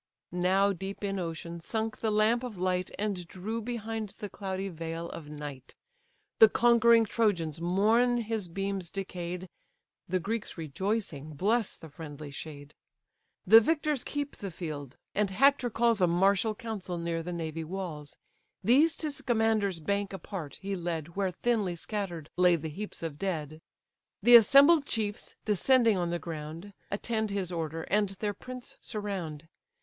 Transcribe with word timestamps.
Now 0.31 0.73
deep 0.73 1.03
in 1.03 1.19
ocean 1.19 1.59
sunk 1.59 1.99
the 1.99 2.09
lamp 2.09 2.41
of 2.43 2.57
light, 2.57 2.89
And 2.97 3.27
drew 3.27 3.61
behind 3.61 4.15
the 4.17 4.31
cloudy 4.31 4.67
veil 4.67 5.11
of 5.11 5.29
night: 5.29 5.75
The 6.39 6.49
conquering 6.49 7.05
Trojans 7.05 7.61
mourn 7.61 8.21
his 8.21 8.47
beams 8.47 8.89
decay'd; 8.89 9.47
The 10.07 10.19
Greeks 10.19 10.57
rejoicing 10.57 11.35
bless 11.35 11.75
the 11.75 11.87
friendly 11.87 12.31
shade. 12.31 12.73
The 13.45 13.61
victors 13.61 14.03
keep 14.03 14.37
the 14.37 14.49
field; 14.49 14.97
and 15.13 15.29
Hector 15.29 15.69
calls 15.69 16.01
A 16.01 16.07
martial 16.07 16.55
council 16.55 16.97
near 16.97 17.21
the 17.21 17.31
navy 17.31 17.63
walls; 17.63 18.17
These 18.63 18.95
to 19.05 19.11
Scamander's 19.11 19.79
bank 19.79 20.13
apart 20.13 20.55
he 20.61 20.75
led, 20.75 21.15
Where 21.15 21.29
thinly 21.29 21.75
scatter'd 21.75 22.27
lay 22.37 22.55
the 22.55 22.69
heaps 22.69 23.03
of 23.03 23.19
dead. 23.19 23.61
The 24.23 24.35
assembled 24.35 24.87
chiefs, 24.87 25.35
descending 25.45 25.95
on 25.95 26.09
the 26.09 26.17
ground, 26.17 26.73
Attend 26.89 27.29
his 27.29 27.51
order, 27.51 27.83
and 27.83 28.09
their 28.17 28.33
prince 28.33 28.77
surround. 28.81 29.47